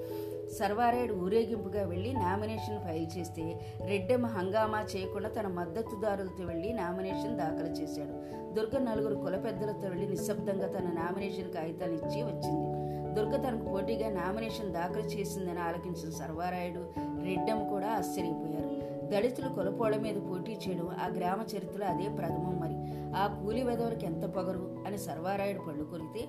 సర్వారాయుడు 0.53 1.13
ఊరేగింపుగా 1.13 1.83
వెళ్ళి 1.83 2.13
నామినేషన్ 2.13 2.79
ఫైల్ 2.79 3.17
చేస్తే 3.17 3.75
రెడ్డెమ్మ 3.85 4.25
హంగామా 4.25 4.81
చేయకుండా 4.95 5.29
తన 5.29 5.47
మద్దతుదారులతో 5.47 6.43
వెళ్ళి 6.43 6.73
నామినేషన్ 6.73 7.37
దాఖలు 7.37 7.71
చేశాడు. 7.81 8.15
దుర్గ 8.53 8.77
నలుగురు 8.77 9.15
కుల 9.15 9.37
పెద్దలతో 9.37 9.87
వెళ్ళి 9.87 10.07
నిశ్శబ్దంగా 10.07 10.67
తన 10.67 10.83
నామినేషన్ 10.83 11.53
కాగితాలు 11.53 11.91
ఇచ్చి 11.91 12.23
వచ్చింది. 12.23 12.67
దుర్గ 13.13 13.35
తనకు 13.35 13.65
పోటీగా 13.65 14.09
నామినేషన్ 14.09 14.73
దాఖలు 14.73 15.01
చేసిందని 15.01 15.59
ఆలకించిన 15.59 16.09
సర్వారాయుడు 16.11 16.79
రెడ్డెమ్మ 17.25 17.69
కూడా 17.69 17.87
ఆశ్చర్యపోయారు. 17.87 18.99
దళితులు 19.09 19.49
కొలపోళ్ళ 19.49 19.97
మీద 19.97 20.15
పోటీ 20.15 20.51
చేయడం 20.51 20.89
ఆ 21.03 21.07
గ్రామ 21.07 21.41
చరిత్రలో 21.41 21.85
అదే 21.85 22.07
ప్రథమం 22.09 22.59
మరి. 22.59 22.78
ఆ 23.15 23.23
కూలి 23.27 23.63
వెదవులకి 23.63 24.05
ఎంత 24.05 24.25
పొగరు 24.25 24.83
అని 24.87 24.97
సర్వారాయుడు 24.97 25.59
పళ్ళు 25.59 25.83
కొరితే 25.83 26.23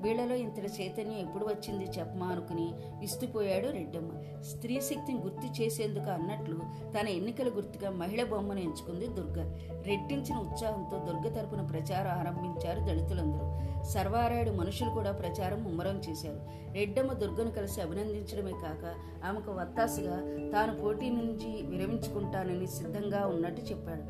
వీళ్ళలో 0.00 0.34
ఇంతటి 0.36 0.82
చైతన్యం 0.82 1.18
ఎప్పుడు 1.18 1.44
వచ్చింది 1.44 1.84
చెప్పమా 1.84 2.26
అనుకుని 2.26 2.72
విస్తుపోయాడు 2.98 3.68
రెడ్డమ్మ. 3.68 4.40
స్త్రీ 4.42 4.80
శక్తిని 4.80 5.18
గుర్తు 5.18 5.62
చేసేందుకు 5.62 6.10
అన్నట్లు 6.10 6.56
తన 7.00 7.08
ఎన్నికల 7.08 7.48
గుర్తుగా 7.48 7.90
మహిళ 7.90 8.24
బొమ్మను 8.24 8.58
ఎంచుకుంది 8.58 9.06
దుర్గ. 9.06 9.56
రెట్టించిన 9.82 10.36
ఉత్సాహంతో 10.36 10.98
దుర్గ 10.98 11.34
తరపున 11.34 11.62
ప్రచారం 11.66 12.10
ఆరంభించారు 12.10 12.80
దళితులందరూ. 12.80 13.60
సర్వారాయుడు 13.84 14.50
మనుషులు 14.50 14.90
కూడా 14.90 15.12
ప్రచారం 15.12 15.64
ముమ్మరం 15.64 16.00
చేశారు. 16.10 16.40
రెడ్డమ్మ 16.72 17.12
దుర్గను 17.12 17.50
కలిసి 17.50 17.80
అభినందించడమే 17.80 18.52
కాక 18.52 18.94
ఆమెకు 19.24 19.52
వత్తాసుగా 19.52 20.16
తాను 20.52 20.78
పోటీ 20.78 21.08
నుంచి 21.08 21.62
విరమించుకుంటానని 21.62 22.66
సిద్ధంగా 22.66 23.26
ఉన్నట్టు 23.26 23.62
చెప్పాడు. 23.62 24.02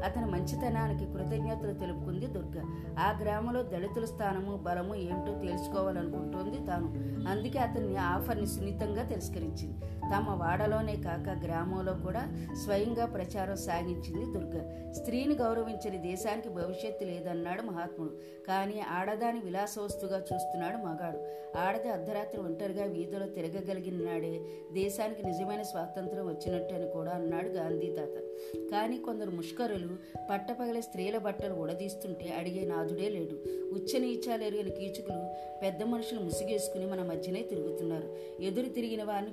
అతని 0.00 0.26
మంచితనానికి 0.26 1.12
కృతజ్ఞతలు 1.12 1.72
తెలుపుకుంది 1.72 2.26
దుర్గ. 2.26 2.60
ఆ 2.98 3.18
గ్రామంలో 3.22 3.62
దళితుల 3.62 4.04
స్థానము 4.04 4.56
బలము 4.56 4.94
ఏమిటో 4.94 5.37
తెలుసుకోవాలనుకుంటోంది 5.40 6.66
తాను. 6.66 6.86
అందుకే 7.28 7.58
అతన్ని 7.58 7.96
ఆఫర్ని 7.96 8.46
సున్నితంగా 8.46 9.02
తిరస్కరించింది. 9.02 9.97
తమ 10.14 10.38
వాడలోనే 10.42 10.96
కాక 10.96 11.44
గ్రామంలో 11.44 11.92
కూడా 11.92 12.48
స్వయంగా 12.64 13.06
ప్రచారం 13.06 13.56
సాగించింది 13.56 14.38
దుర్గ. 14.38 14.82
స్త్రీని 14.92 15.34
గౌరవించని 15.34 15.98
దేశానికి 15.98 16.48
భవిష్యత్తు 16.48 17.04
లేదన్నాడు 17.04 17.62
మహాత్ముడు. 17.62 18.10
కానీ 18.48 18.80
ఆడదాని 18.80 19.40
విలాస 19.40 19.78
వస్తుగా 19.78 20.18
చూస్తున్నాడు 20.18 20.76
మగాడు. 20.76 21.18
ఆడది 21.58 21.88
అర్ధరాత్రి 21.88 22.40
ఒంటరిగా 22.40 22.84
వీధిలో 22.84 23.26
తిరగగలిగిన 23.26 24.12
నాడే 24.12 24.40
దేశానికి 24.72 25.26
నిజమైన 25.26 25.62
స్వాతంత్రం 25.62 26.26
వచ్చినట్టు 26.28 26.74
అని 26.74 26.88
కూడా 26.88 27.10
అన్నాడు 27.10 27.48
గాంధీ 27.48 27.86
తాత. 27.86 28.22
కానీ 28.70 28.98
కొందరు 28.98 29.30
ముష్కరులు 29.30 29.96
పట్టపగలే 30.30 30.80
స్త్రీల 30.80 31.18
బట్టలు 31.18 31.54
ఉడదీస్తుంటే 31.54 32.34
అడిగే 32.38 32.66
నాదుడే 32.66 33.08
లేడు. 33.08 33.58
ఉచ్చ 33.74 33.98
నీచాలు 33.98 34.44
ఎరిగిన 34.44 34.68
కీచుకులు 34.68 35.34
పెద్ద 35.62 35.82
మనుషులు 35.82 36.20
ముసిగేసుకుని 36.20 36.86
మన 36.86 37.02
మధ్యనే 37.02 37.42
తిరుగుతున్నారు. 37.42 38.16
ఎదురు 38.42 38.68
తిరిగిన 38.68 39.04
వారిని 39.04 39.32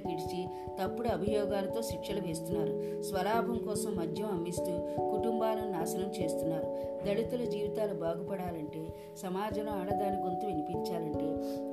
పంచాయతీలకు 0.00 0.36
ఇడిచి 0.36 0.48
తప్పుడు 0.82 1.08
అభియోగాలతో 1.08 1.82
శిక్షలు 1.82 2.20
వేస్తున్నారు. 2.20 3.02
స్వలాభం 3.02 3.58
కోసం 3.58 3.96
మద్యం 3.96 4.26
అమ్మిస్తూ 4.26 4.72
కుటుంబాలను 5.10 5.72
నాశనం 5.72 6.22
చేస్తున్నారు. 6.22 6.90
దళితుల 7.06 7.44
జీవితాలు 7.44 7.94
బాగుపడాలంటే 7.94 8.94
సమాజంలో 9.16 9.72
ఆడదాని 9.72 10.16
గొంతు 10.16 10.46
వినిపించాలంటే 10.46 11.26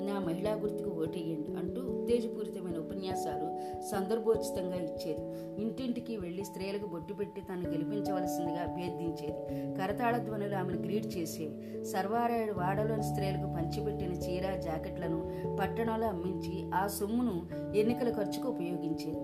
నా 0.06 0.20
మహిళా 0.20 0.54
గుర్తుకు 0.54 1.02
ఓటేయండి 1.02 1.58
అంటూ 1.58 1.82
ఉత్తేజపూరితమైన 1.82 2.78
ఉపన్యాసాలు 2.78 3.48
సందర్భోచితంగా 3.92 4.76
ఇచ్చేది. 4.76 5.22
ఇంటింటికి 5.62 6.18
వెళ్ళి 6.18 6.46
స్త్రీలకు 6.46 6.86
బొట్టు 6.86 7.14
పెట్టి 7.14 7.42
తను 7.42 7.70
గెలిపించవలసిందిగా 7.70 8.62
అభ్యర్థించేది. 8.62 9.76
కరతాళ 9.82 10.18
ధ్వనులు 10.18 10.56
ఆమెను 10.56 10.80
గ్రీడ్ 10.80 11.18
చేసేవి 11.18 11.86
సర్వారాయుడు 11.86 12.52
వాడలోని 12.52 13.04
స్త్రీలకు 13.04 13.48
పంచిపెట్టిన 13.54 14.14
చీర 14.14 14.56
జాకెట్లను 14.56 15.32
పట్టణంలో 15.60 16.08
అమ్మించి 16.08 16.72
ఆ 16.76 16.88
సొమ్మును 16.88 17.48
ఎన్నికలకు 17.76 18.17
ఖర్చుకు 18.18 18.48
ఉపయోగించేది. 18.48 19.22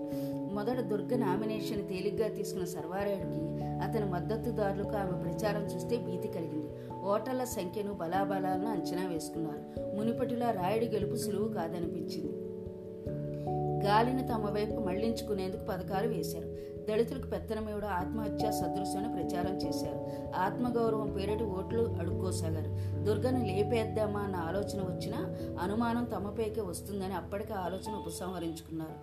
మొదట 0.54 0.80
దుర్గ 0.80 1.16
నామినేషన్ 1.16 1.88
తేలిగ్గా 1.88 2.28
తీసుకున్న 2.28 2.64
సర్వారాయుడికి 2.64 3.64
అతని 3.64 4.12
మద్దతుదారులకు 4.12 4.96
ఆమె 4.96 5.22
ప్రచారం 5.22 5.64
చూస్తే 5.64 5.96
భీతి 5.96 6.28
కలిగింది. 6.28 6.70
ఓటర్ల 7.04 7.44
సంఖ్యను 7.44 7.92
బలాబలాలను 7.92 8.66
అంచనా 8.66 9.06
వేసుకున్నారు. 9.06 9.96
మునిపటిలా 9.96 10.50
రాయుడి 10.50 10.88
గెలుపు 10.88 11.16
సులువు 11.16 11.48
కాదనిపించింది. 11.48 12.43
గాలిని 13.84 14.28
తమ 14.28 14.50
వైపు 14.50 14.80
మళ్ళించుకునేందుకు 14.80 15.64
పథకాలు 15.64 16.08
వేశారు. 16.08 16.64
దళితులకు 16.88 17.26
పెత్తనమేవుడు 17.26 17.86
ఆత్మహత్య 17.86 18.52
సదృశ్యని 18.52 19.08
ప్రచారం 19.12 19.56
చేశారు. 19.56 20.06
ఆత్మగౌరవం 20.36 21.12
పేరిటి 21.12 21.44
ఓట్లు 21.44 21.96
అడుక్కోసాగారు. 22.00 23.02
దుర్గను 23.04 23.46
లేపేద్దామా 23.46 24.20
అన్న 24.20 24.36
ఆలోచన 24.36 24.80
వచ్చినా 24.80 25.36
అనుమానం 25.60 26.04
తమపైకే 26.04 26.60
వస్తుందని 26.60 27.14
అప్పటికే 27.14 27.54
ఆలోచన 27.54 27.94
ఉపసంహరించుకున్నారు. 27.94 28.94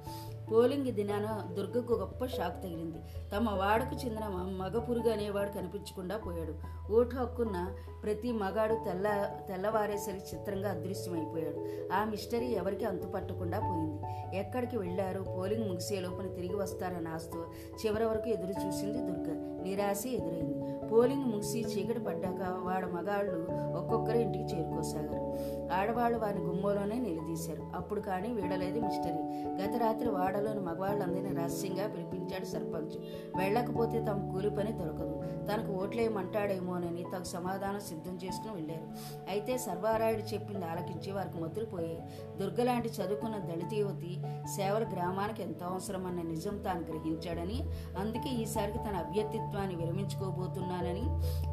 పోలింగ్ 0.51 0.86
దినాన 0.86 1.53
దుర్గకు 1.53 1.93
గొప్ప 1.93 2.25
షాక్ 2.25 2.63
తగిలింది. 2.63 2.98
తమ 3.36 3.50
వాడకు 3.50 4.05
చెందిన 4.05 4.25
మగ 4.60 4.79
పురుగు 4.79 5.10
అనేవాడు 5.10 5.50
కనిపించకుండా 5.50 6.17
పోయాడు. 6.17 6.53
ఓటు 6.93 7.15
హక్కున్న 7.15 7.75
ప్రతి 8.03 8.31
మగాడు 8.31 8.74
తెల్ల 8.74 9.38
తెల్లవారేసరికి 9.48 10.36
చిత్రంగా 10.36 10.72
అదృశ్యమైపోయాడు. 10.72 11.91
ఆ 11.93 12.03
మిస్టరీ 12.03 12.46
ఎవరికి 12.46 12.86
అంతుపట్టకుండా 12.86 13.60
పోయింది. 13.60 14.01
ఎక్కడికి 14.38 14.77
వెళ్ళారు 14.77 15.25
పోలింగ్ 15.38 15.67
ముగిసే 15.70 16.00
లోపల 16.00 16.27
తిరిగి 16.27 16.55
వస్తారని 16.55 17.10
ఆస్తో 17.10 17.46
చివరి 17.86 18.05
వరకు 18.05 18.29
ఎదురు 18.29 18.67
చూసింది 18.67 18.98
దుర్గ. 18.98 19.34
నిరాశ 19.63 20.03
ఎదురైంది. 20.05 20.71
పోలింగ్ 20.91 21.25
ముగిసి 21.25 21.60
చీకటి 21.60 22.00
పడ్డాక 22.00 22.41
వాడు 22.63 22.86
మగాళ్ళు 22.86 23.48
ఒక్కొక్కరు 23.77 24.17
ఇంటికి 24.17 24.43
చేరుకోసాగారు. 24.43 25.38
ఆడవాళ్ళు 25.74 26.19
వారిని 26.19 26.45
గుమ్మలోనే 26.45 27.00
నిలదీశారు. 27.00 27.63
అప్పుడు 27.75 28.01
కానీ 28.01 28.33
వీడలేదు 28.33 28.79
మిస్టరీ. 28.79 29.45
గత 29.63 29.81
రాత్రి 29.81 30.10
వాడలోని 30.10 30.60
మగవాళ్ళందరినీ 30.60 31.36
రహస్యంగా 31.36 31.88
పిలిపించాడు 31.88 32.45
సర్పంచ్. 32.45 32.98
వెళ్ళకపోతే 33.38 34.00
తమ 34.00 34.29
కూలి 34.33 34.50
పని 34.50 34.71
దొరకదు. 34.71 35.21
తనకు 35.32 35.72
ఓట్లేయమంటాడేమోనని 35.72 37.06
తగు 37.14 37.24
సమాధానం 37.24 37.80
సిద్ధం 37.80 38.20
చేసుకుని 38.24 38.54
వెళ్ళారు. 38.54 38.86
అయితే 39.30 39.58
సర్వారాయుడు 39.58 40.34
చెప్పింది 40.34 40.66
ఆలకించి 40.66 41.12
వారికి 41.12 41.38
మొదలుపోయి 41.38 42.00
దుర్గలాంటి 42.38 42.90
చదువుకున్న 42.90 43.38
దళిత 43.38 43.74
యువతి 43.74 44.22
సేవల 44.56 44.84
గ్రామానికి 44.94 45.44
ఎంతో 45.44 45.66
అవసరమన్న 45.66 46.22
నిజం 46.22 46.58
తాను 46.58 46.82
గ్రహించాడని 46.82 47.64
అందుకే 47.98 48.30
ఈసారికి 48.30 48.78
తన 48.78 48.96
అభ్యర్థిత్వాన్ని 48.96 49.76
విరమించుకోబోతున్నానని 49.76 51.06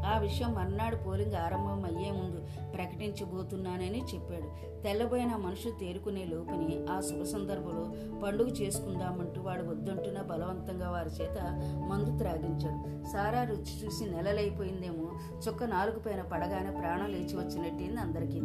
ఆ 0.06 0.18
విషయం 0.18 0.54
మర్నాడు 0.54 0.96
పోలింగ్ 0.96 1.34
ఆరంభం 1.34 1.84
అయ్యే 1.84 2.10
ముందు 2.10 2.40
ప్రకటించబోతున్నానని 2.72 4.02
చెప్పాడు. 4.14 4.78
తెల్లబోయిన 4.82 5.36
మనుషులు 5.36 5.72
తేరుకునే 5.72 6.24
లోపని 6.24 6.86
ఆ 6.90 7.00
శుభ 7.00 7.22
సందర్భంలో 7.22 7.84
పండుగ 8.20 8.46
చేసుకుందామంటూ 8.46 9.42
వాడు 9.42 9.62
వద్దంటున్న 9.62 10.20
బలవంతంగా 10.20 10.90
వారి 10.90 11.10
చేత 11.10 11.38
మందు 11.88 12.18
త్రాగించాడు. 12.18 13.08
సారా 13.08 13.42
రుచి 13.42 13.67
చూసి 13.84 14.04
నెలలైపోయిందేమో. 14.04 15.12
చుక్క 15.48 15.64
నాలుగు 15.64 15.98
పైన 15.98 16.22
పడగానే 16.22 16.70
ప్రాణం 16.80 17.06
లేచి 17.06 17.36
వచ్చినట్టయింది 17.36 18.00
అందరికీ 18.00 18.42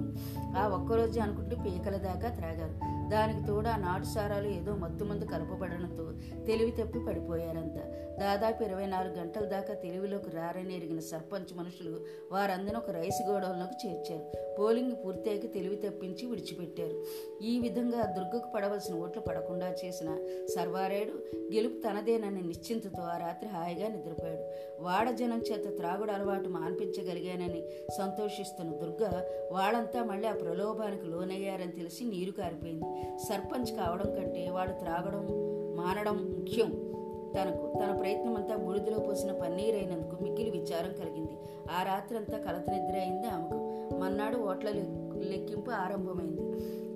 ఆ 0.57 0.67
ఒక్కరోజు 0.67 1.19
అనుకుంటే 1.19 1.55
పీకల 1.55 1.97
దాకా 1.97 2.29
త్రాగారు. 2.29 2.92
దానికి 3.09 3.47
తోడు 3.47 3.67
ఆ 3.67 3.75
నాటు 3.75 4.03
సారాలు 4.03 4.47
ఏదో 4.47 4.75
మత్తు 4.75 5.05
మందు 5.05 5.25
కలపబడడంతో 5.25 6.13
తెలివి 6.45 6.71
తప్పి 6.71 6.99
పడిపోయారంతా 7.05 7.81
దాదాపు 8.19 8.63
ఇరవై 8.63 8.85
నాలుగు 8.85 9.15
గంటల 9.15 9.45
దాకా 9.45 9.73
తెలివిలోకి 9.73 10.29
రారని 10.29 10.75
ఎరిగిన 10.75 10.99
సర్పంచ్ 10.99 11.57
మనుషులు 11.57 11.99
వారందరూ 12.31 12.77
ఒక 12.77 12.91
రైసు 12.91 13.31
గోడౌన్లోకి 13.31 13.87
చేర్చారు. 13.87 14.55
పోలింగ్ 14.59 14.91
పూర్తయ్యాక 15.05 15.53
తెలివి 15.53 15.75
తప్పించి 15.75 16.25
విడిచిపెట్టారు. 16.25 17.03
ఈ 17.43 17.59
విధంగా 17.59 18.01
దుర్గకు 18.01 18.51
పడవలసిన 18.55 18.95
ఓట్లు 18.95 19.21
పడకుండా 19.21 19.75
చేసిన 19.85 20.17
సర్వారేడు 20.55 21.11
గెలుపు 21.53 21.87
తనదేనని 21.87 22.41
నిశ్చింతతో 22.41 23.01
ఆ 23.01 23.17
రాత్రి 23.17 23.49
హాయిగా 23.49 23.87
నిద్రపోయాడు. 23.87 24.43
వాడ 24.83 25.09
జనం 25.11 25.41
చేత 25.51 25.77
త్రాగుడు 25.77 26.11
అలవాటు 26.11 26.49
మాన్పించగలిగానని 26.49 27.63
సంతోషిస్తున్న 27.97 28.71
దుర్గ 28.71 29.23
వాళ్ళంతా 29.51 30.03
మళ్ళీ 30.03 30.27
ఆ 30.27 30.33
ప్రలోభానికి 30.33 31.05
లోనయ్యారని 31.05 31.71
తెలిసి 31.71 32.05
నీరు 32.05 32.31
కారిపోయింది. 32.31 32.92
సర్పంచ్ 33.17 33.75
కావడం 33.75 34.15
కంటే 34.15 34.49
వాడు 34.49 34.71
త్రాగడం 34.71 35.27
మానడం 35.75 36.15
ముఖ్యం. 36.37 36.71
తనకు 37.35 37.79
తన 37.79 37.97
ప్రయత్నమంతా 37.99 38.55
బూడిదలో 38.55 38.99
పోసిన 38.99 39.31
పన్నీర్ 39.31 39.75
అయినందుకు 39.75 40.23
మిక్కిలి 40.23 40.49
విచారం 40.49 40.93
కలిగింది. 40.93 41.37
ఆ 41.79 41.83
రాత్రి 41.83 42.17
అంతా 42.17 42.37
కలత 42.37 42.69
నిద్ర 42.69 42.99
అయింది 42.99 43.27
ఆమెకు. 43.27 43.73
మన్నాడు 43.97 44.37
ఓట్ల 44.37 44.69
లెక్కింపు 45.29 45.71
ఆరంభమైంది. 45.71 46.43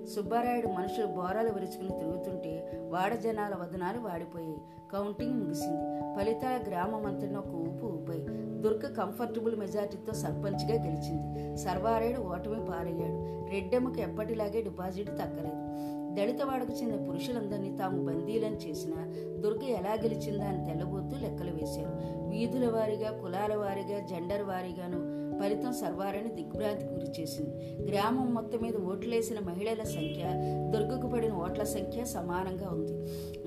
సుబ్బారాయుడు 0.06 0.68
మనుషులు 0.68 1.06
బోరాలు 1.06 1.48
విరుచుకుని 1.48 1.88
తిరుగుతుంటే 1.88 2.82
వాడ 2.88 3.14
జనాల 3.14 3.54
వదనాలు 3.54 3.98
వాడిపోయాయి. 3.98 4.56
కౌంటింగ్ 4.92 5.42
ముగిసింది. 5.42 6.00
ఫలితాల 6.16 6.60
గ్రామం 6.68 7.06
అంతటిన 7.06 7.36
ఒక 7.36 7.46
ఊపు 7.46 7.86
ఊపాయి. 7.86 8.26
దుర్గ 8.62 8.94
కంఫర్టబుల్ 8.94 9.56
మెజార్టీతో 9.56 10.12
సర్పంచ్గా 10.12 10.84
గెలిచింది. 10.84 11.56
సర్వారాయుడు 11.56 12.20
ఓటమి 12.20 12.66
పాలయ్యాడు. 12.66 13.48
రెడ్డెమ్మకు 13.50 14.00
ఎప్పటిలాగే 14.00 14.62
డిపాజిట్ 14.62 15.08
తగ్గలేదు. 15.08 15.67
దళితవాడకు 16.14 16.72
చెందిన 16.72 17.08
పురుషులందరినీ 17.08 17.76
తాము 17.76 18.04
బందీలను 18.04 18.56
చేసిన 18.56 18.92
దుర్గ 19.40 19.64
ఎలా 19.64 19.92
గెలిచిందా 19.92 20.44
అని 20.44 20.64
తెల్లబోతూ 20.64 21.16
లెక్కలు 21.22 21.50
వేశారు. 21.50 21.92
వీధుల 22.28 22.70
వారీగా 22.70 23.10
కులాల 23.10 23.54
వారీగా 23.54 23.98
జెండర్ 23.98 24.42
వారీగాను 24.42 25.18
ఫలితం 25.38 25.72
సర్వారని 25.72 26.28
దిగ్భ్రాంతికి 26.28 26.92
గురి 26.92 27.22
చేసింది. 27.22 27.80
గ్రామం 27.90 28.34
మొత్తం 28.34 28.58
మీద 28.62 28.76
ఓట్లేసిన 28.76 29.38
మహిళల 29.38 29.82
సంఖ్య 29.82 30.24
దుర్గకు 30.70 31.06
పడిన 31.06 31.32
ఓట్ల 31.32 31.64
సంఖ్య 31.64 32.04
సమానంగా 32.04 32.70
ఉంది. 32.70 32.92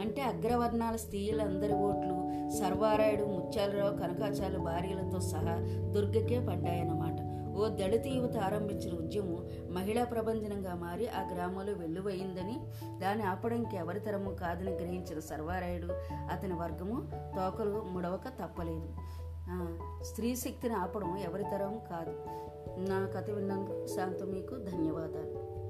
అంటే 0.02 0.22
అగ్రవర్ణాల 0.22 0.96
స్త్రీలందరి 0.96 1.74
ఓట్లు 1.74 2.16
సర్వారాయుడు 2.60 3.24
ముత్యాలరావు 3.24 3.98
కనకాచార్య 3.98 4.58
భార్యలతో 4.58 5.20
సహా 5.20 5.56
దుర్గకే 5.92 6.40
పడ్డాయన్నమాట. 6.40 7.21
ఓ 7.56 7.68
దళిత 7.68 8.08
యువత 8.08 8.38
ఆరంభించిన 8.38 8.98
ఉద్యమం 8.98 9.50
మహిళా 9.74 10.04
ప్రబంధనంగా 10.04 10.76
మారి 10.76 11.08
ఆ 11.08 11.30
గ్రామంలో 11.34 11.74
వెల్లువైందని 11.74 12.60
దాన్ని 13.00 13.26
ఆపడానికి 13.26 13.76
ఎవరి 13.76 14.00
తరము 14.00 14.36
కాదని 14.36 14.72
గ్రహించిన 14.72 15.20
సర్వారాయుడు 15.20 15.88
అతని 16.32 16.54
వర్గము 16.54 17.10
తోకలు 17.14 17.82
ముడవక 17.82 18.28
తప్పలేదు. 18.28 18.96
స్త్రీ 20.04 20.36
శక్తిని 20.36 20.74
ఆపడం 20.74 21.18
ఎవరి 21.18 21.44
తరం 21.44 21.80
కాదు. 21.90 22.12
నా 22.90 23.12
కథ 23.16 23.30
విన్నందుకు 23.30 23.88
శాంతం 23.88 24.28
మీకు 24.28 24.56
ధన్యవాదాలు. 24.56 25.61